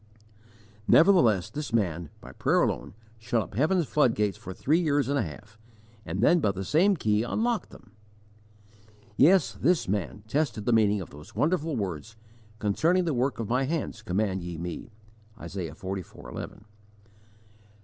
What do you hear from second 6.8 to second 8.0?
key unlocked them.